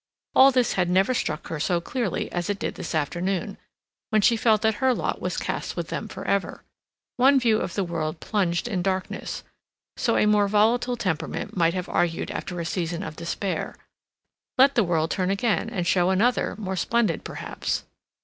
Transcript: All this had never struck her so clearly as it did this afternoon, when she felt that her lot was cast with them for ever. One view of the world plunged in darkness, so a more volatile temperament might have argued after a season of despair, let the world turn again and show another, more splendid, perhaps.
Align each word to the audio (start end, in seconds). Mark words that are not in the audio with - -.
All 0.33 0.49
this 0.49 0.73
had 0.73 0.89
never 0.89 1.13
struck 1.13 1.45
her 1.49 1.59
so 1.59 1.79
clearly 1.79 2.31
as 2.31 2.49
it 2.49 2.57
did 2.57 2.73
this 2.73 2.95
afternoon, 2.95 3.59
when 4.09 4.23
she 4.23 4.35
felt 4.35 4.63
that 4.63 4.73
her 4.81 4.95
lot 4.95 5.21
was 5.21 5.37
cast 5.37 5.75
with 5.75 5.89
them 5.89 6.07
for 6.07 6.25
ever. 6.25 6.63
One 7.17 7.39
view 7.39 7.59
of 7.59 7.75
the 7.75 7.83
world 7.83 8.19
plunged 8.19 8.67
in 8.67 8.81
darkness, 8.81 9.43
so 9.97 10.17
a 10.17 10.25
more 10.25 10.47
volatile 10.47 10.97
temperament 10.97 11.55
might 11.55 11.75
have 11.75 11.87
argued 11.87 12.31
after 12.31 12.59
a 12.59 12.65
season 12.65 13.03
of 13.03 13.15
despair, 13.15 13.75
let 14.57 14.73
the 14.73 14.83
world 14.83 15.11
turn 15.11 15.29
again 15.29 15.69
and 15.69 15.85
show 15.85 16.09
another, 16.09 16.55
more 16.57 16.75
splendid, 16.75 17.23
perhaps. 17.23 17.83